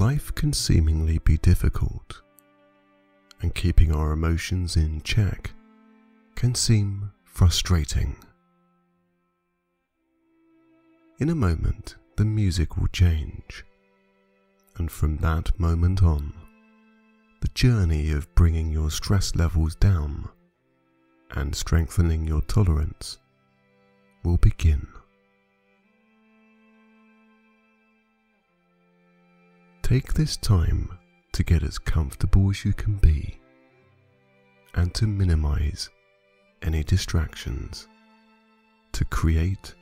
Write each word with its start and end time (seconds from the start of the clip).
Life 0.00 0.34
can 0.34 0.54
seemingly 0.54 1.18
be 1.18 1.36
difficult, 1.36 2.22
and 3.42 3.54
keeping 3.54 3.94
our 3.94 4.12
emotions 4.12 4.74
in 4.74 5.02
check 5.02 5.52
can 6.36 6.54
seem 6.54 7.10
frustrating. 7.22 8.16
In 11.18 11.28
a 11.28 11.34
moment, 11.34 11.96
the 12.16 12.24
music 12.24 12.78
will 12.78 12.86
change, 12.86 13.62
and 14.78 14.90
from 14.90 15.18
that 15.18 15.60
moment 15.60 16.02
on, 16.02 16.32
the 17.42 17.48
journey 17.48 18.10
of 18.10 18.34
bringing 18.34 18.70
your 18.72 18.90
stress 18.90 19.36
levels 19.36 19.74
down 19.74 20.30
and 21.32 21.54
strengthening 21.54 22.26
your 22.26 22.40
tolerance 22.40 23.18
will 24.24 24.38
begin. 24.38 24.86
Take 29.90 30.14
this 30.14 30.36
time 30.36 30.88
to 31.32 31.42
get 31.42 31.64
as 31.64 31.76
comfortable 31.76 32.48
as 32.48 32.64
you 32.64 32.72
can 32.72 32.94
be 32.98 33.40
and 34.74 34.94
to 34.94 35.04
minimize 35.04 35.90
any 36.62 36.84
distractions 36.84 37.88
to 38.92 39.04
create 39.06 39.74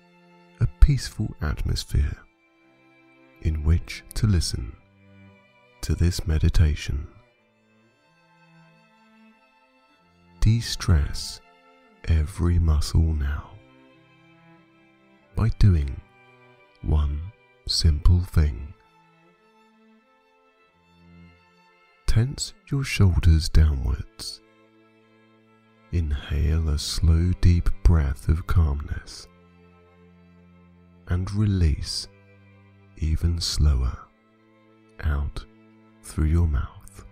a 0.63 0.67
peaceful 0.81 1.37
atmosphere 1.43 2.17
in 3.43 3.63
which 3.65 4.03
to 4.15 4.27
listen 4.27 4.75
to 5.83 5.95
this 5.95 6.27
meditation. 6.27 7.07
De 10.41 10.59
stress 10.59 11.43
every 12.07 12.59
muscle 12.59 13.13
now 13.13 13.51
by 15.37 15.51
doing 15.59 16.01
one 16.81 17.21
simple 17.67 18.23
thing. 18.23 18.73
Tense 22.09 22.55
your 22.71 22.85
shoulders 22.85 23.51
downwards. 23.51 24.41
Inhale 25.93 26.71
a 26.71 26.79
slow, 26.79 27.33
deep 27.43 27.69
breath 27.85 28.29
of 28.31 28.47
calmness 28.47 29.29
and 31.09 31.31
release 31.33 32.09
even 32.97 33.39
slower 33.39 33.97
out 35.05 35.45
through 36.03 36.25
your 36.25 36.47
mouth. 36.47 37.05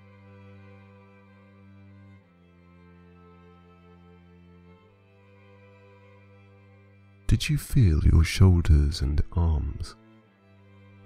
Did 7.27 7.51
you 7.51 7.59
feel 7.59 8.01
your 8.03 8.25
shoulders 8.25 9.03
and 9.03 9.23
arms 9.33 9.95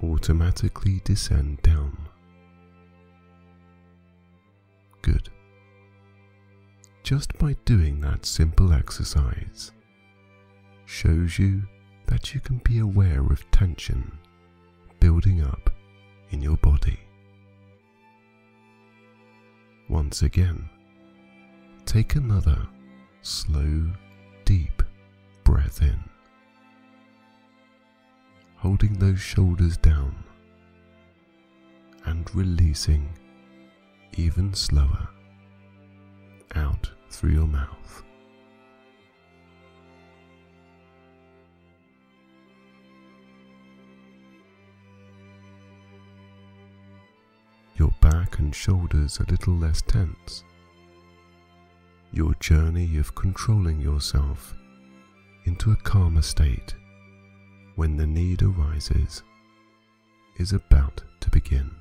automatically 0.01 1.01
descend 1.05 1.61
down? 1.63 2.10
Good. 5.03 5.31
Just 7.03 7.37
by 7.39 7.57
doing 7.65 8.01
that 8.01 8.27
simple 8.27 8.73
exercise 8.73 9.73
shows 10.85 11.39
you 11.39 11.63
that 12.07 12.35
you 12.35 12.41
can 12.41 12.59
be 12.59 12.79
aware 12.79 13.21
of 13.21 13.51
tension 13.51 14.19
building 14.99 15.43
up 15.43 15.71
in 16.31 16.43
your 16.43 16.57
body. 16.59 16.99
Once 19.89 20.23
again, 20.23 20.69
take 21.87 22.15
another 22.15 22.67
slow, 23.23 23.91
deep 24.45 24.83
breath 25.43 25.83
in, 25.83 25.99
holding 28.57 28.93
those 28.95 29.21
shoulders 29.21 29.77
down 29.77 30.15
and 32.05 32.33
releasing 32.35 33.09
even 34.17 34.55
slower 34.55 35.09
out 36.55 36.91
through 37.11 37.31
your 37.31 37.47
mouth. 37.47 38.03
Your 47.77 47.95
back 48.01 48.39
and 48.39 48.55
shoulders 48.55 49.19
a 49.21 49.31
little 49.31 49.55
less 49.55 49.81
tense. 49.83 50.45
Your 52.13 52.35
journey 52.35 52.99
of 52.99 53.15
controlling 53.15 53.81
yourself 53.81 54.55
into 55.45 55.73
a 55.73 55.77
calmer 55.77 56.23
state 56.23 56.75
when 57.77 57.97
the 57.97 58.07
need 58.07 58.43
arises 58.43 59.23
is 60.37 60.53
about 60.53 61.03
to 61.21 61.31
begin. 61.31 61.80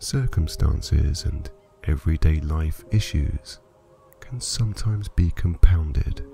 Circumstances 0.00 1.24
and 1.24 1.50
everyday 1.82 2.38
life 2.38 2.84
issues 2.92 3.58
can 4.20 4.40
sometimes 4.40 5.08
be 5.08 5.32
compounded, 5.32 6.24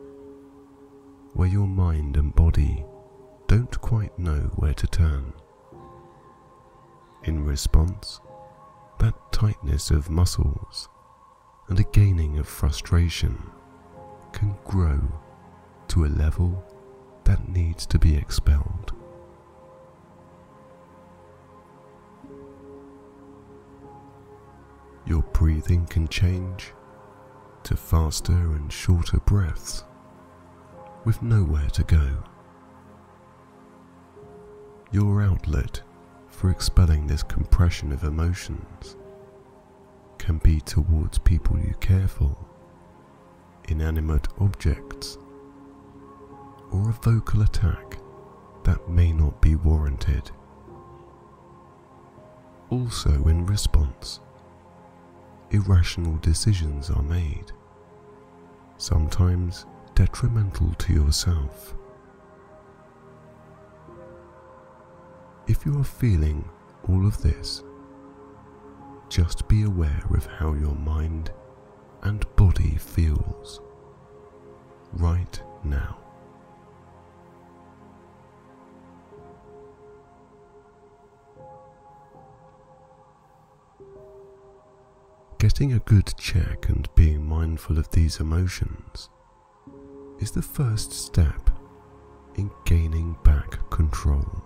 where 1.32 1.48
your 1.48 1.66
mind 1.66 2.18
and 2.18 2.34
body 2.34 2.84
don't 3.46 3.80
quite 3.80 4.18
know 4.18 4.50
where 4.56 4.74
to 4.74 4.86
turn. 4.86 5.32
In 7.22 7.46
response, 7.46 8.20
that 9.00 9.14
tightness 9.32 9.90
of 9.90 10.10
muscles 10.10 10.90
and 11.68 11.80
a 11.80 11.84
gaining 11.84 12.38
of 12.38 12.46
frustration 12.46 13.42
can 14.34 14.54
grow 14.66 15.00
to 15.88 16.04
a 16.04 16.06
level 16.06 16.62
that 17.24 17.48
needs 17.48 17.86
to 17.86 17.98
be 17.98 18.14
expelled. 18.14 18.83
Your 25.14 25.22
breathing 25.32 25.86
can 25.86 26.08
change 26.08 26.72
to 27.62 27.76
faster 27.76 28.32
and 28.32 28.72
shorter 28.72 29.18
breaths 29.18 29.84
with 31.04 31.22
nowhere 31.22 31.70
to 31.70 31.84
go. 31.84 32.16
Your 34.90 35.22
outlet 35.22 35.82
for 36.26 36.50
expelling 36.50 37.06
this 37.06 37.22
compression 37.22 37.92
of 37.92 38.02
emotions 38.02 38.96
can 40.18 40.38
be 40.38 40.60
towards 40.60 41.18
people 41.18 41.60
you 41.60 41.74
care 41.78 42.08
for, 42.08 42.36
inanimate 43.68 44.26
objects, 44.40 45.16
or 46.72 46.90
a 46.90 46.98
vocal 47.04 47.42
attack 47.42 47.98
that 48.64 48.88
may 48.88 49.12
not 49.12 49.40
be 49.40 49.54
warranted. 49.54 50.32
Also, 52.70 53.28
in 53.28 53.46
response, 53.46 54.18
irrational 55.54 56.16
decisions 56.16 56.90
are 56.90 57.02
made, 57.02 57.52
sometimes 58.76 59.66
detrimental 59.94 60.74
to 60.74 60.92
yourself. 60.92 61.76
If 65.46 65.64
you 65.64 65.78
are 65.78 65.84
feeling 65.84 66.48
all 66.88 67.06
of 67.06 67.22
this, 67.22 67.62
just 69.08 69.46
be 69.46 69.62
aware 69.62 70.02
of 70.10 70.26
how 70.26 70.54
your 70.54 70.74
mind 70.74 71.30
and 72.02 72.24
body 72.34 72.76
feels 72.76 73.60
right 74.94 75.40
now. 75.62 76.03
Getting 85.44 85.74
a 85.74 85.78
good 85.80 86.10
check 86.16 86.70
and 86.70 86.88
being 86.94 87.22
mindful 87.28 87.78
of 87.78 87.90
these 87.90 88.18
emotions 88.18 89.10
is 90.18 90.30
the 90.30 90.40
first 90.40 90.90
step 90.90 91.50
in 92.36 92.50
gaining 92.64 93.14
back 93.24 93.58
control. 93.68 94.42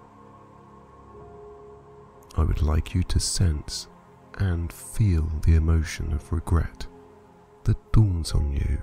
I 2.36 2.42
would 2.42 2.62
like 2.62 2.96
you 2.96 3.04
to 3.04 3.20
sense 3.20 3.86
and 4.38 4.72
feel 4.72 5.30
the 5.44 5.54
emotion 5.54 6.12
of 6.12 6.32
regret 6.32 6.88
that 7.62 7.92
dawns 7.92 8.32
on 8.32 8.50
you 8.50 8.82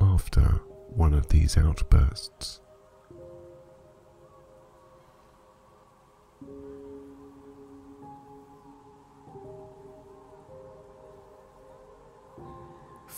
after 0.00 0.42
one 0.88 1.14
of 1.14 1.28
these 1.28 1.56
outbursts. 1.56 2.60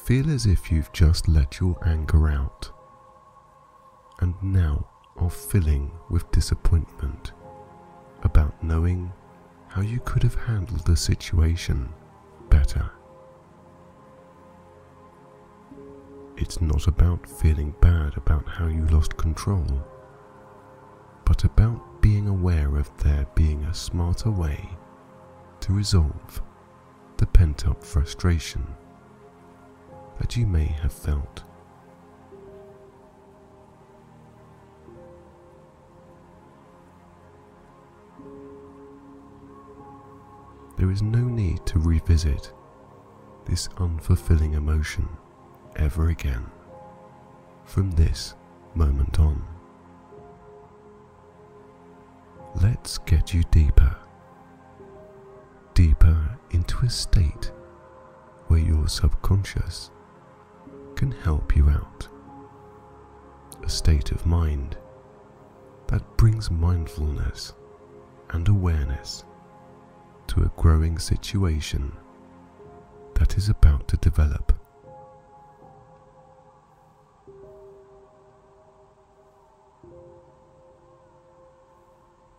Feel 0.05 0.29
as 0.29 0.45
if 0.45 0.71
you've 0.71 0.93
just 0.93 1.29
let 1.29 1.61
your 1.61 1.79
anger 1.89 2.29
out 2.29 2.71
and 4.21 4.35
now 4.43 4.87
are 5.17 5.31
filling 5.31 5.91
with 6.11 6.31
disappointment 6.31 7.33
about 8.23 8.63
knowing 8.63 9.11
how 9.67 9.81
you 9.81 10.01
could 10.01 10.23
have 10.23 10.35
handled 10.35 10.85
the 10.85 10.95
situation 10.95 11.89
better. 12.51 12.91
It's 16.37 16.61
not 16.61 16.87
about 16.87 17.27
feeling 17.27 17.75
bad 17.81 18.19
about 18.19 18.47
how 18.47 18.67
you 18.67 18.85
lost 18.89 19.17
control, 19.17 19.83
but 21.25 21.45
about 21.45 22.03
being 22.03 22.29
aware 22.29 22.77
of 22.77 22.95
there 22.99 23.27
being 23.35 23.65
a 23.65 23.73
smarter 23.73 24.31
way 24.31 24.69
to 25.61 25.73
resolve 25.73 26.43
the 27.17 27.27
pent 27.27 27.67
up 27.67 27.83
frustration 27.83 28.67
that 30.19 30.37
you 30.37 30.47
may 30.47 30.67
have 30.67 30.93
felt. 30.93 31.43
There 40.77 40.91
is 40.91 41.03
no 41.03 41.21
need 41.21 41.65
to 41.67 41.79
revisit 41.79 42.53
this 43.47 43.69
unfulfilling 43.77 44.55
emotion 44.55 45.09
ever 45.77 46.09
again 46.09 46.47
from 47.65 47.91
this 47.93 48.35
moment 48.75 49.19
on. 49.19 49.45
Let's 52.61 52.99
get 52.99 53.33
you 53.33 53.43
deeper, 53.51 53.97
deeper 55.75 56.39
into 56.51 56.85
a 56.85 56.91
state 56.91 57.51
where 58.49 58.61
your 58.61 58.89
subconscious 58.89 59.91
can 60.95 61.11
help 61.11 61.57
you 61.57 61.69
out. 61.69 62.09
A 63.63 63.69
state 63.69 64.13
of 64.13 64.27
mind 64.27 64.77
that 65.89 66.17
brings 66.17 66.51
mindfulness 66.51 67.55
and 68.31 68.49
awareness 68.49 69.25
to 70.29 70.43
a 70.43 70.53
growing 70.57 70.99
situation 70.99 71.93
that 73.15 73.37
is 73.37 73.49
about 73.49 73.87
to 73.89 73.97
develop. 73.99 74.53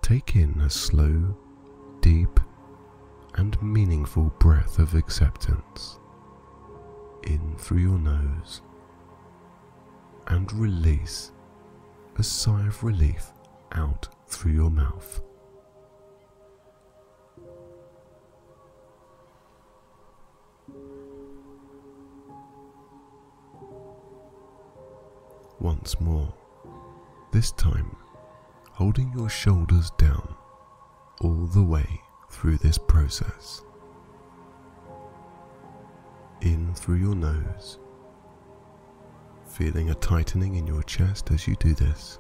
Take 0.02 0.36
in 0.36 0.62
a 0.62 0.70
slow, 0.70 1.36
deep, 2.02 2.40
and 3.36 3.60
meaningful 3.62 4.34
breath 4.40 4.78
of 4.80 4.94
acceptance 4.94 6.00
in 7.26 7.56
through 7.58 7.80
your 7.80 8.00
nose 8.00 8.62
and 10.28 10.52
release 10.54 11.32
a 12.18 12.24
sigh 12.24 12.66
of 12.68 12.84
relief 12.84 13.32
out 13.72 14.08
through 14.28 14.52
your 14.52 14.72
mouth. 14.72 15.22
Once 25.60 26.00
more, 26.00 26.34
this 27.32 27.52
time 27.54 27.96
holding 28.72 29.12
your 29.14 29.30
shoulders 29.30 29.90
down 29.98 30.36
all 31.22 31.48
the 31.48 31.64
way 31.64 32.02
through 32.30 32.58
this 32.58 32.78
process. 32.78 33.65
In 36.46 36.74
through 36.76 36.98
your 36.98 37.16
nose, 37.16 37.80
feeling 39.48 39.90
a 39.90 39.96
tightening 39.96 40.56
in 40.56 40.68
your 40.68 40.84
chest 40.84 41.32
as 41.32 41.48
you 41.48 41.56
do 41.56 41.74
this, 41.74 42.20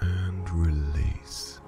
and 0.00 0.50
release. 0.50 1.60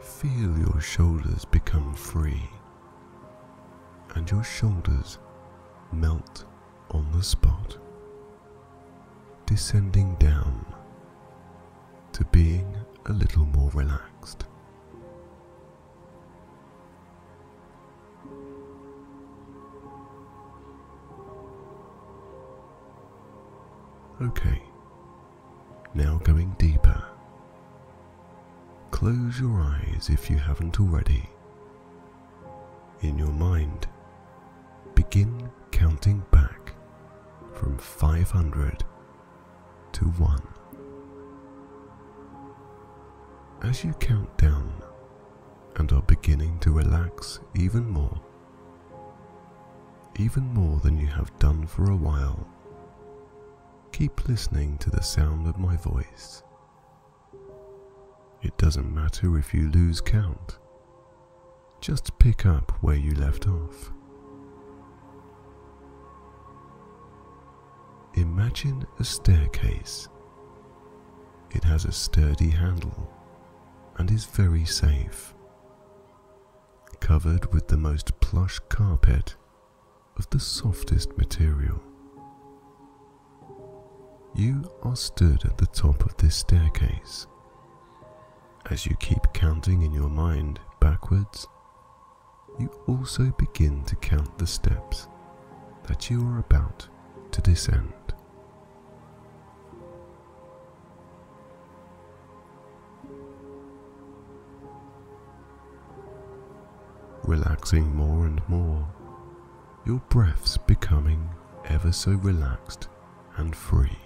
Feel 0.00 0.58
your 0.58 0.80
shoulders 0.80 1.44
become 1.44 1.94
free 1.94 2.42
and 4.16 4.28
your 4.28 4.42
shoulders 4.42 5.18
melt 5.92 6.44
on 6.90 7.06
the 7.12 7.22
spot, 7.22 7.78
descending 9.44 10.16
down 10.16 10.66
to 12.12 12.24
being 12.26 12.74
a 13.06 13.12
little 13.12 13.44
more 13.44 13.70
relaxed. 13.70 14.15
Okay, 24.22 24.62
now 25.92 26.16
going 26.24 26.54
deeper. 26.56 27.04
Close 28.90 29.38
your 29.38 29.60
eyes 29.60 30.08
if 30.10 30.30
you 30.30 30.38
haven't 30.38 30.80
already. 30.80 31.28
In 33.02 33.18
your 33.18 33.32
mind, 33.32 33.86
begin 34.94 35.50
counting 35.70 36.24
back 36.30 36.72
from 37.52 37.76
500 37.76 38.84
to 39.92 40.04
1. 40.06 40.42
As 43.64 43.84
you 43.84 43.92
count 44.00 44.34
down 44.38 44.82
and 45.74 45.92
are 45.92 46.00
beginning 46.00 46.58
to 46.60 46.72
relax 46.72 47.40
even 47.54 47.90
more, 47.90 48.18
even 50.18 50.54
more 50.54 50.80
than 50.80 50.98
you 50.98 51.08
have 51.08 51.38
done 51.38 51.66
for 51.66 51.90
a 51.90 51.96
while, 51.96 52.48
keep 53.96 54.28
listening 54.28 54.76
to 54.76 54.90
the 54.90 55.02
sound 55.02 55.46
of 55.46 55.58
my 55.58 55.74
voice. 55.78 56.42
It 58.42 58.54
doesn't 58.58 58.94
matter 58.94 59.38
if 59.38 59.54
you 59.54 59.70
lose 59.70 60.02
count, 60.02 60.58
just 61.80 62.18
pick 62.18 62.44
up 62.44 62.72
where 62.82 62.96
you 62.96 63.14
left 63.14 63.48
off. 63.48 63.90
Imagine 68.16 68.86
a 69.00 69.04
staircase. 69.04 70.10
It 71.52 71.64
has 71.64 71.86
a 71.86 71.92
sturdy 71.92 72.50
handle 72.50 73.10
and 73.96 74.10
is 74.10 74.26
very 74.26 74.66
safe, 74.66 75.32
covered 77.00 77.50
with 77.54 77.68
the 77.68 77.78
most 77.78 78.20
plush 78.20 78.58
carpet 78.68 79.36
of 80.18 80.28
the 80.28 80.40
softest 80.40 81.16
material. 81.16 81.80
You 84.38 84.70
are 84.82 84.96
stood 84.96 85.46
at 85.46 85.56
the 85.56 85.66
top 85.68 86.04
of 86.04 86.14
this 86.18 86.36
staircase. 86.36 87.26
As 88.68 88.84
you 88.84 88.94
keep 88.96 89.32
counting 89.32 89.80
in 89.80 89.94
your 89.94 90.10
mind 90.10 90.60
backwards, 90.78 91.46
you 92.60 92.68
also 92.86 93.32
begin 93.38 93.82
to 93.84 93.96
count 93.96 94.36
the 94.36 94.46
steps 94.46 95.08
that 95.84 96.10
you 96.10 96.20
are 96.28 96.38
about 96.40 96.86
to 97.30 97.40
descend. 97.40 97.94
Relaxing 107.24 107.96
more 107.96 108.26
and 108.26 108.46
more, 108.50 108.86
your 109.86 110.02
breaths 110.10 110.58
becoming 110.58 111.26
ever 111.64 111.90
so 111.90 112.10
relaxed 112.10 112.88
and 113.38 113.56
free 113.56 113.96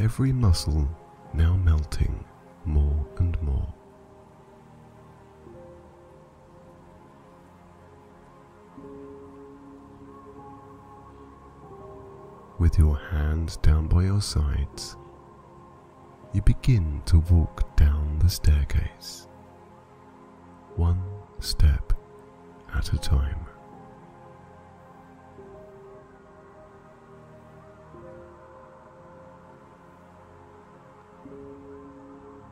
every 0.00 0.32
muscle 0.32 0.88
now 1.34 1.56
melting 1.56 2.24
more 2.64 3.06
and 3.18 3.40
more. 3.42 3.72
With 12.58 12.78
your 12.78 12.96
hands 12.96 13.56
down 13.56 13.88
by 13.88 14.04
your 14.04 14.20
sides, 14.20 14.96
you 16.32 16.42
begin 16.42 17.02
to 17.06 17.18
walk 17.30 17.76
down 17.76 18.18
the 18.20 18.30
staircase, 18.30 19.26
one 20.76 21.02
step 21.40 21.92
at 22.74 22.92
a 22.92 22.98
time. 22.98 23.51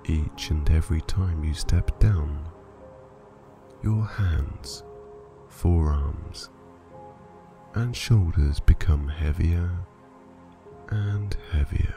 Each 0.07 0.51
and 0.51 0.69
every 0.71 1.01
time 1.03 1.45
you 1.45 1.55
step 1.55 1.99
down. 1.99 2.49
Your 3.83 4.05
hands, 4.05 4.83
forearms, 5.49 6.51
and 7.75 7.97
shoulders 7.97 8.61
become 8.61 9.09
heavier 9.09 9.71
and 10.89 11.37
heavier. 11.53 11.95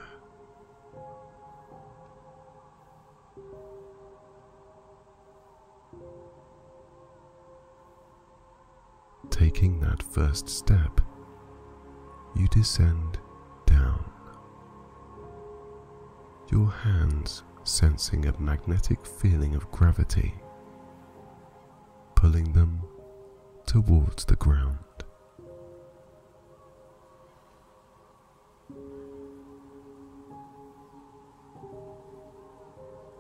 Taking 9.29 9.79
that 9.79 10.03
first 10.03 10.47
step, 10.47 11.01
you 12.35 12.47
descend 12.49 13.19
down, 13.65 14.05
your 16.51 16.69
hands 16.69 17.43
sensing 17.63 18.25
a 18.25 18.39
magnetic 18.39 19.05
feeling 19.05 19.55
of 19.55 19.69
gravity, 19.71 20.33
pulling 22.15 22.51
them 22.53 22.81
towards 23.65 24.25
the 24.25 24.35
ground. 24.35 24.77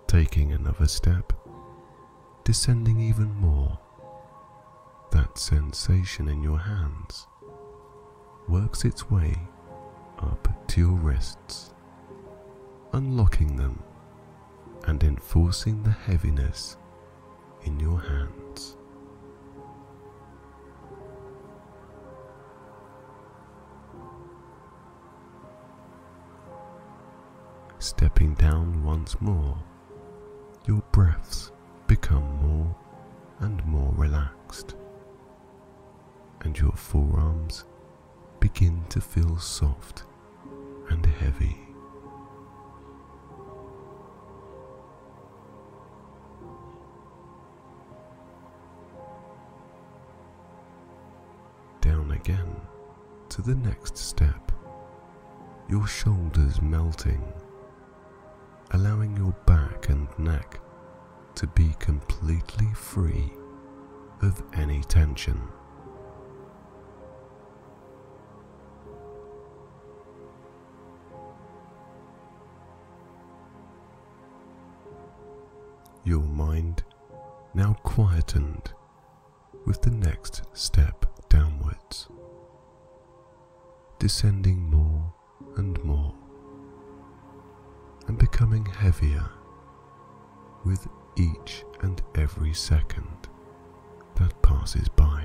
Taking 0.07 0.51
another 0.51 0.87
step, 0.87 1.33
descending 2.43 2.99
even 2.99 3.33
more, 3.35 3.79
that 5.11 5.37
sensation 5.37 6.27
in 6.27 6.43
your 6.43 6.59
hands 6.59 7.27
works 8.47 8.83
its 8.83 9.09
way 9.09 9.35
up 10.19 10.67
to 10.67 10.81
your 10.81 10.95
wrists, 10.97 11.73
unlocking 12.91 13.55
them 13.55 13.81
and 14.85 15.03
enforcing 15.03 15.81
the 15.83 15.91
heaviness 15.91 16.77
in 17.63 17.79
your 17.79 17.99
hands. 17.99 18.75
Stepping 27.79 28.33
down 28.35 28.83
once 28.83 29.19
more, 29.19 29.57
your 30.65 30.81
breaths 30.91 31.51
become 31.87 32.23
more 32.41 32.75
and 33.39 33.65
more 33.65 33.93
relaxed, 33.97 34.75
and 36.41 36.57
your 36.57 36.71
forearms 36.71 37.65
begin 38.39 38.83
to 38.89 39.01
feel 39.01 39.37
soft 39.37 40.03
and 40.89 41.05
heavy. 41.05 41.72
Again 52.23 52.55
to 53.27 53.41
the 53.41 53.55
next 53.55 53.97
step, 53.97 54.49
your 55.67 55.85
shoulders 55.85 56.61
melting, 56.61 57.21
allowing 58.71 59.17
your 59.17 59.33
back 59.45 59.89
and 59.89 60.07
neck 60.17 60.61
to 61.35 61.45
be 61.47 61.75
completely 61.79 62.67
free 62.75 63.33
of 64.21 64.41
any 64.53 64.81
tension. 64.83 65.41
Your 76.05 76.21
mind 76.21 76.83
now 77.53 77.73
quietened 77.83 78.71
with 79.65 79.81
the 79.81 79.91
next 79.91 80.43
step 80.53 81.05
downwards, 81.29 82.07
descending 84.03 84.69
more 84.69 85.13
and 85.55 85.81
more, 85.81 86.13
and 88.07 88.17
becoming 88.17 88.65
heavier 88.65 89.29
with 90.65 90.85
each 91.15 91.63
and 91.83 92.01
every 92.15 92.53
second 92.53 93.29
that 94.15 94.41
passes 94.41 94.89
by. 94.89 95.23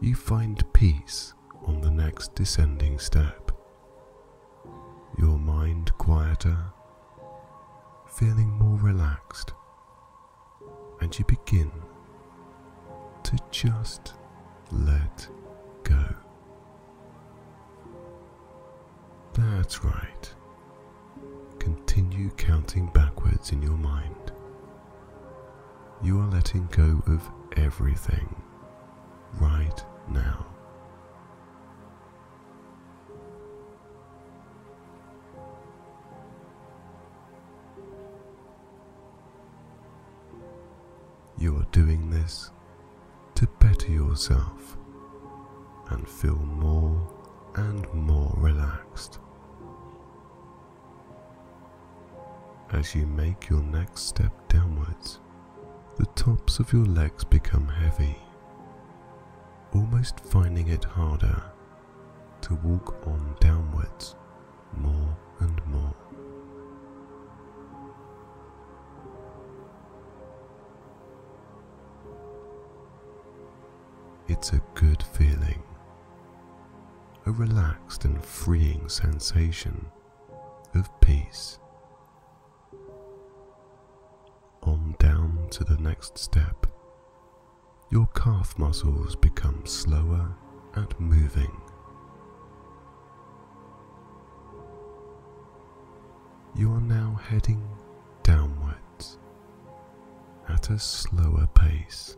You 0.00 0.14
find 0.14 0.64
peace 0.72 1.34
on 1.66 1.82
the 1.82 1.90
next 1.90 2.34
descending 2.34 2.98
step, 2.98 3.52
your 5.18 5.36
mind 5.36 5.92
quieter, 5.98 6.72
feeling 8.14 8.50
more 8.58 8.78
relaxed, 8.78 9.52
and 11.00 11.18
you 11.18 11.24
begin 11.24 11.70
to 13.22 13.36
just 13.50 14.14
let 14.70 15.28
go. 15.82 16.04
That's 19.34 19.82
right. 19.84 20.34
Continue 21.58 22.30
counting 22.30 22.86
backwards 22.88 23.52
in 23.52 23.62
your 23.62 23.78
mind. 23.78 24.32
You 26.02 26.20
are 26.20 26.28
letting 26.28 26.66
go 26.66 27.02
of 27.06 27.30
everything 27.56 28.34
right 29.40 29.82
now. 30.08 30.51
To 43.34 43.46
better 43.58 43.90
yourself 43.90 44.76
and 45.90 46.08
feel 46.08 46.36
more 46.36 47.12
and 47.56 47.92
more 47.92 48.32
relaxed. 48.36 49.18
As 52.72 52.94
you 52.94 53.06
make 53.06 53.48
your 53.48 53.62
next 53.62 54.02
step 54.02 54.32
downwards, 54.48 55.20
the 55.98 56.06
tops 56.14 56.58
of 56.58 56.72
your 56.72 56.86
legs 56.86 57.24
become 57.24 57.68
heavy, 57.68 58.16
almost 59.74 60.20
finding 60.20 60.68
it 60.68 60.84
harder 60.84 61.42
to 62.42 62.54
walk 62.56 63.06
on 63.06 63.36
downwards 63.40 64.14
more 64.76 65.16
and 65.40 65.60
more. 65.66 65.94
It's 74.32 74.54
a 74.54 74.62
good 74.72 75.02
feeling, 75.02 75.62
a 77.26 77.30
relaxed 77.30 78.06
and 78.06 78.24
freeing 78.24 78.88
sensation 78.88 79.84
of 80.74 80.88
peace. 81.02 81.58
On 84.62 84.96
down 84.98 85.48
to 85.50 85.64
the 85.64 85.76
next 85.76 86.16
step, 86.16 86.66
your 87.90 88.06
calf 88.14 88.58
muscles 88.58 89.14
become 89.16 89.66
slower 89.66 90.34
at 90.76 90.98
moving. 90.98 91.60
You 96.56 96.72
are 96.72 96.80
now 96.80 97.20
heading 97.28 97.68
downwards 98.22 99.18
at 100.48 100.70
a 100.70 100.78
slower 100.78 101.46
pace. 101.54 102.16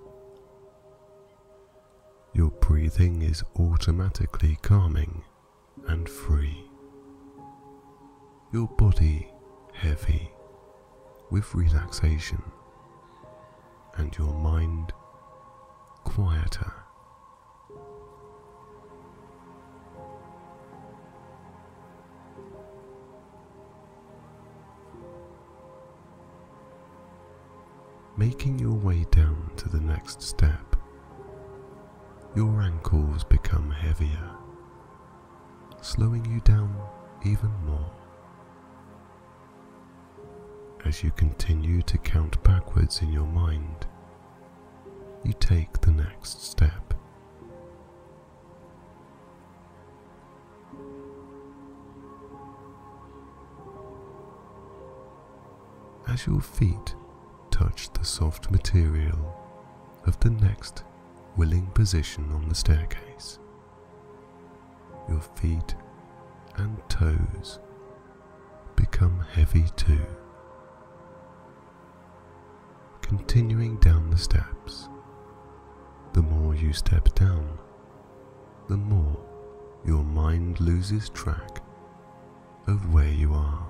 Your 2.37 2.51
breathing 2.51 3.23
is 3.23 3.45
automatically 3.61 4.59
calming 4.61 5.23
and 5.87 6.09
free. 6.09 6.65
Your 8.53 8.67
body 8.67 9.29
heavy 9.73 10.33
with 11.31 11.55
relaxation 11.55 12.43
and 13.97 14.17
your 14.19 14.35
mind 14.35 14.93
quieter. 16.03 16.73
Making 28.17 28.59
your 28.59 28.75
way 28.75 29.07
down 29.13 29.53
to 29.57 29.69
the 29.69 29.81
next 29.81 30.21
step, 30.21 30.74
your 32.35 32.63
ankles 32.63 33.23
become 33.23 33.71
heavier, 33.71 34.31
slowing 35.81 36.25
you 36.25 36.41
down 36.41 36.77
even 37.25 37.51
more. 37.65 37.91
As 40.85 41.05
you 41.05 41.13
continue 41.13 41.81
to 41.83 41.97
count 41.99 42.43
backwards 42.43 43.03
in 43.03 43.13
your 43.13 43.27
mind, 43.27 43.87
you 45.23 45.33
take 45.39 45.81
the 45.81 45.93
next 45.93 46.43
step. 46.43 46.93
As 56.09 56.27
your 56.27 56.41
feet 56.41 56.95
touch 57.51 57.93
the 57.93 58.05
soft 58.05 58.51
material 58.51 59.35
of 60.05 60.19
the 60.21 60.31
next 60.31 60.83
willing 61.37 61.67
position 61.69 62.31
on 62.33 62.49
the 62.49 62.55
staircase, 62.55 63.39
your 65.09 65.21
feet 65.21 65.75
and 66.57 66.79
toes 66.89 67.59
become 68.77 69.21
heavy 69.33 69.65
too 69.77 70.01
continuing 73.05 73.77
down 73.77 74.09
the 74.11 74.17
steps. 74.17 74.89
The 76.15 76.23
more 76.23 76.55
you 76.55 76.73
step 76.73 77.15
down, 77.15 77.59
the 78.69 78.79
more 78.79 79.21
your 79.85 80.03
mind 80.03 80.59
loses 80.61 81.11
track 81.11 81.63
of 82.67 82.95
where 82.95 83.11
you 83.11 83.35
are. 83.35 83.64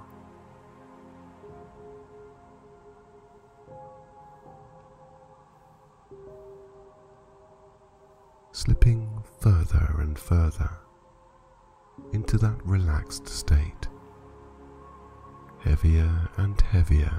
Slipping 8.65 9.23
further 9.41 9.97
and 9.99 10.19
further 10.19 10.71
into 12.15 12.39
that 12.39 12.65
relaxed 12.65 13.29
state, 13.29 13.89
heavier 15.59 16.31
and 16.39 16.59
heavier, 16.63 17.13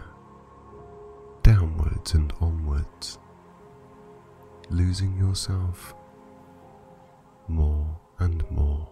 downwards 1.44 2.16
and 2.16 2.34
onwards, 2.42 3.20
losing 4.72 5.16
yourself 5.20 5.94
more 7.48 7.96
and 8.18 8.44
more. 8.50 8.90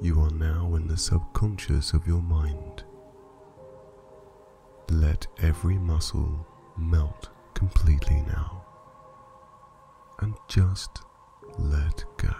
You 0.00 0.18
are 0.22 0.30
now 0.30 0.76
in 0.76 0.88
the 0.88 0.96
subconscious 0.96 1.92
of 1.92 2.06
your 2.06 2.22
mind. 2.22 2.84
Let 4.88 5.26
every 5.42 5.76
muscle 5.76 6.46
melt 6.80 7.28
completely 7.54 8.22
now 8.26 8.64
and 10.20 10.34
just 10.48 11.02
let 11.58 12.04
go. 12.16 12.34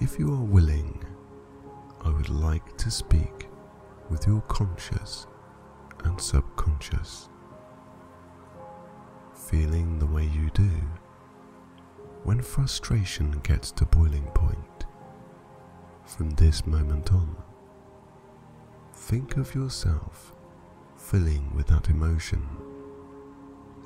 If 0.00 0.18
you 0.18 0.32
are 0.32 0.44
willing, 0.44 1.04
I 2.04 2.10
would 2.10 2.28
like 2.28 2.76
to 2.78 2.90
speak 2.90 3.48
with 4.08 4.26
your 4.26 4.40
conscious 4.42 5.26
and 6.04 6.20
subconscious. 6.20 7.28
Feeling 9.34 9.98
the 9.98 10.06
way 10.06 10.24
you 10.24 10.50
do 10.54 10.70
when 12.24 12.40
frustration 12.42 13.40
gets 13.42 13.70
to 13.72 13.84
boiling 13.86 14.26
point. 14.34 14.77
From 16.16 16.30
this 16.30 16.66
moment 16.66 17.12
on, 17.12 17.36
think 18.94 19.36
of 19.36 19.54
yourself 19.54 20.32
filling 20.96 21.54
with 21.54 21.66
that 21.66 21.90
emotion 21.90 22.44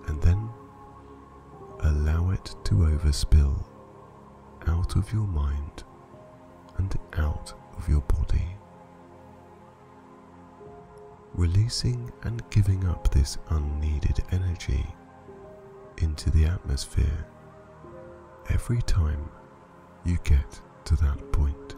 and 0.06 0.22
then 0.22 0.48
allow 1.80 2.30
it 2.30 2.54
to 2.64 2.74
overspill 2.74 3.64
out 4.68 4.94
of 4.94 5.12
your 5.12 5.26
mind 5.26 5.82
and 6.78 6.96
out 7.14 7.52
of 7.76 7.88
your 7.88 8.02
body. 8.02 8.46
Releasing 11.34 12.10
and 12.22 12.48
giving 12.50 12.86
up 12.86 13.12
this 13.12 13.36
unneeded 13.50 14.22
energy 14.30 14.86
into 15.98 16.30
the 16.30 16.46
atmosphere 16.46 17.26
every 18.48 18.80
time 18.82 19.28
you 20.04 20.18
get 20.22 20.60
to 20.84 20.94
that 20.96 21.32
point. 21.32 21.74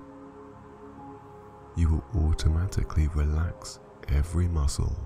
You 1.76 1.88
will 1.88 2.28
automatically 2.28 3.08
relax 3.14 3.80
every 4.08 4.46
muscle, 4.46 4.96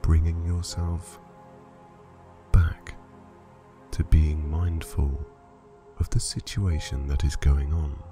bringing 0.00 0.44
yourself 0.46 1.18
back 2.52 2.94
to 3.90 4.04
being 4.04 4.50
mindful 4.50 5.26
of 5.98 6.08
the 6.10 6.20
situation 6.20 7.06
that 7.08 7.22
is 7.22 7.36
going 7.36 7.72
on. 7.72 8.02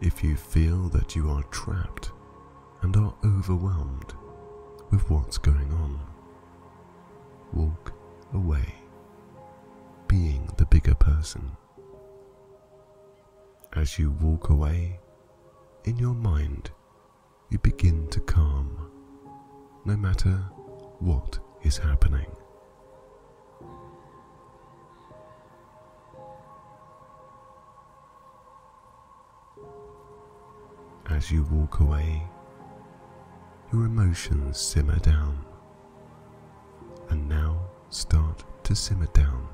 If 0.00 0.24
you 0.24 0.36
feel 0.36 0.88
that 0.90 1.14
you 1.14 1.30
are 1.30 1.42
trapped 1.44 2.12
and 2.82 2.96
are 2.96 3.14
overwhelmed 3.24 4.14
with 4.90 5.08
what's 5.10 5.38
going 5.38 5.72
on, 5.72 6.00
walk 7.52 7.92
away, 8.32 8.74
being 10.06 10.50
the 10.56 10.66
bigger 10.66 10.94
person. 10.94 11.56
As 13.74 13.98
you 13.98 14.10
walk 14.10 14.48
away, 14.48 14.98
in 15.84 15.98
your 15.98 16.14
mind, 16.14 16.70
you 17.50 17.58
begin 17.58 18.08
to 18.08 18.20
calm, 18.20 18.90
no 19.84 19.96
matter 19.96 20.44
what 20.98 21.38
is 21.62 21.78
happening. 21.78 22.26
As 31.10 31.30
you 31.30 31.44
walk 31.44 31.80
away, 31.80 32.22
your 33.72 33.86
emotions 33.86 34.58
simmer 34.58 34.98
down 34.98 35.44
and 37.10 37.28
now 37.28 37.60
start 37.90 38.44
to 38.64 38.74
simmer 38.74 39.06
down, 39.14 39.48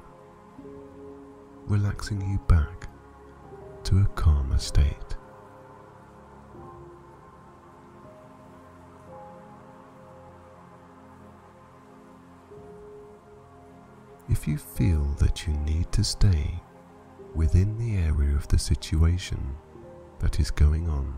relaxing 1.66 2.20
you 2.28 2.38
back 2.48 2.88
to 3.84 3.98
a 3.98 4.06
calmer 4.16 4.58
state. 4.58 5.16
If 14.28 14.48
you 14.48 14.58
feel 14.58 15.04
that 15.20 15.46
you 15.46 15.52
need 15.58 15.92
to 15.92 16.02
stay 16.02 16.60
within 17.34 17.78
the 17.78 17.98
area 17.98 18.34
of 18.34 18.48
the 18.48 18.58
situation 18.58 19.54
that 20.18 20.40
is 20.40 20.50
going 20.50 20.88
on, 20.88 21.14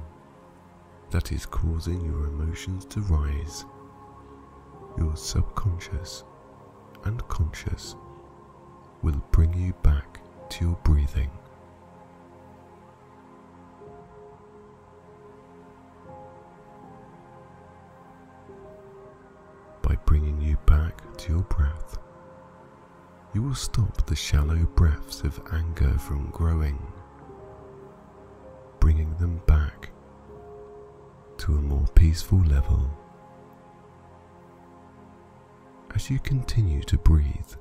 that 1.12 1.32
is 1.32 1.46
causing 1.46 2.04
your 2.04 2.26
emotions 2.26 2.84
to 2.86 3.00
rise, 3.00 3.64
your 4.98 5.16
subconscious 5.16 6.24
and 7.06 7.26
conscious 7.28 7.94
will 9.00 9.22
bring 9.30 9.54
you 9.54 9.72
back 9.84 10.18
to 10.50 10.64
your 10.64 10.74
breathing. 10.82 11.30
By 19.82 19.94
bringing 20.04 20.40
you 20.40 20.56
back 20.66 21.16
to 21.18 21.32
your 21.34 21.42
breath, 21.44 21.96
you 23.34 23.42
will 23.42 23.54
stop 23.54 24.04
the 24.06 24.16
shallow 24.16 24.66
breaths 24.74 25.20
of 25.20 25.40
anger 25.52 25.96
from 25.98 26.30
growing, 26.30 26.84
bringing 28.80 29.14
them 29.18 29.40
back 29.46 29.90
to 31.38 31.52
a 31.52 31.62
more 31.62 31.86
peaceful 31.94 32.42
level. 32.46 32.90
As 35.96 36.10
you 36.10 36.18
continue 36.18 36.82
to 36.82 36.98
breathe, 36.98 37.54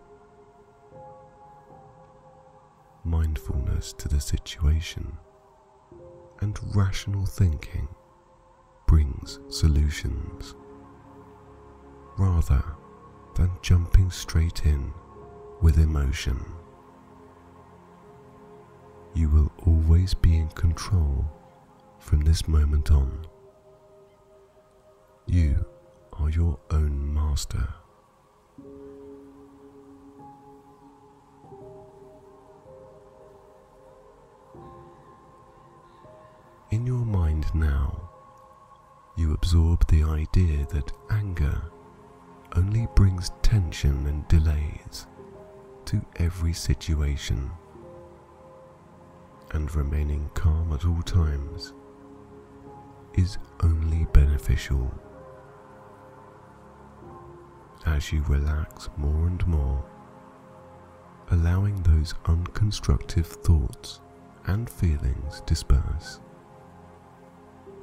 mindfulness 3.05 3.93
to 3.93 4.09
the 4.09 4.19
situation 4.19 5.17
and 6.41 6.59
rational 6.75 7.25
thinking 7.25 7.87
brings 8.87 9.39
solutions 9.47 10.53
rather 12.17 12.61
than 13.35 13.51
jumping 13.61 14.11
straight 14.11 14.65
in 14.65 14.91
with 15.61 15.79
emotion. 15.79 16.43
You 19.13 19.29
will 19.29 19.51
always 19.65 20.13
be 20.13 20.35
in 20.35 20.49
control 20.49 21.25
from 21.99 22.19
this 22.19 22.49
moment 22.49 22.91
on. 22.91 23.27
You 25.25 25.65
are 26.11 26.29
your 26.29 26.59
own 26.69 27.13
master. 27.13 27.73
In 36.75 36.85
your 36.85 37.05
mind 37.05 37.45
now, 37.55 38.09
you 39.15 39.33
absorb 39.33 39.87
the 39.87 40.03
idea 40.03 40.65
that 40.73 40.91
anger 41.09 41.61
only 42.53 42.85
brings 42.95 43.31
tension 43.41 44.05
and 44.07 44.27
delays 44.27 45.07
to 45.85 46.05
every 46.17 46.51
situation, 46.51 47.49
and 49.51 49.73
remaining 49.73 50.29
calm 50.33 50.73
at 50.73 50.85
all 50.85 51.01
times 51.03 51.71
is 53.13 53.37
only 53.63 54.05
beneficial. 54.11 54.93
As 57.85 58.11
you 58.11 58.21
relax 58.23 58.89
more 58.97 59.27
and 59.27 59.47
more, 59.47 59.81
allowing 61.31 61.81
those 61.83 62.15
unconstructive 62.25 63.27
thoughts 63.27 64.01
and 64.47 64.69
feelings 64.69 65.41
disperse, 65.45 66.19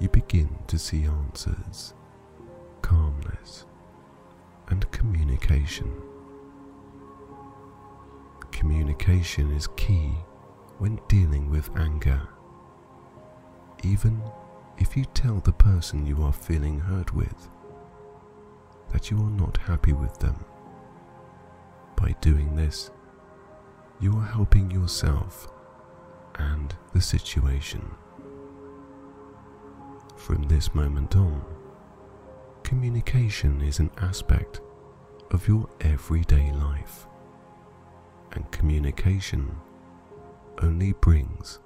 you 0.02 0.08
begin 0.08 0.48
to 0.66 0.76
see 0.76 1.04
answers, 1.04 1.94
calmness, 2.82 3.66
and 4.66 4.90
communication. 4.90 5.88
Communication 8.50 9.52
is 9.52 9.68
key 9.76 10.10
when 10.78 10.98
dealing 11.06 11.48
with 11.48 11.70
anger. 11.76 12.20
Even 13.84 14.20
if 14.76 14.96
you 14.96 15.04
tell 15.14 15.36
the 15.38 15.52
person 15.52 16.04
you 16.04 16.20
are 16.24 16.32
feeling 16.32 16.80
hurt 16.80 17.14
with 17.14 17.48
that 18.92 19.08
you 19.08 19.16
are 19.18 19.30
not 19.30 19.56
happy 19.56 19.92
with 19.92 20.18
them, 20.18 20.44
by 21.94 22.12
doing 22.20 22.56
this, 22.56 22.90
you 24.00 24.16
are 24.16 24.26
helping 24.26 24.68
yourself 24.68 25.46
and 26.34 26.74
the 26.92 27.00
situation. 27.00 27.88
From 30.22 30.44
this 30.44 30.72
moment 30.72 31.16
on, 31.16 31.44
communication 32.62 33.60
is 33.60 33.80
an 33.80 33.90
aspect 33.98 34.60
of 35.32 35.48
your 35.48 35.68
everyday 35.80 36.52
life, 36.52 37.08
and 38.30 38.48
communication 38.52 39.56
only 40.62 40.92
brings 40.92 41.58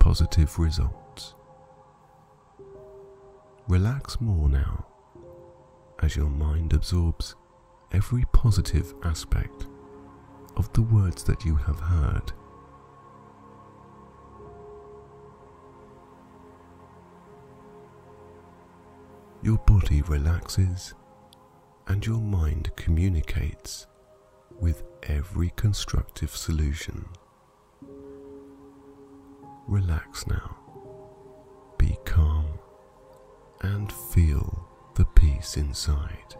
positive 0.00 0.58
results. 0.58 1.36
Relax 3.68 4.20
more 4.20 4.48
now 4.48 4.84
as 6.00 6.16
your 6.16 6.28
mind 6.28 6.72
absorbs 6.72 7.36
every 7.92 8.24
positive 8.32 8.94
aspect 9.04 9.68
of 10.56 10.72
the 10.72 10.82
words 10.82 11.22
that 11.22 11.44
you 11.44 11.54
have 11.54 11.78
heard. 11.78 12.32
Your 19.42 19.58
body 19.58 20.02
relaxes 20.02 20.94
and 21.88 22.06
your 22.06 22.20
mind 22.20 22.70
communicates 22.76 23.88
with 24.60 24.84
every 25.02 25.50
constructive 25.56 26.30
solution. 26.36 27.06
Relax 29.66 30.28
now. 30.28 30.56
Be 31.76 31.96
calm 32.04 32.46
and 33.62 33.92
feel 33.92 34.68
the 34.94 35.06
peace 35.06 35.56
inside. 35.56 36.36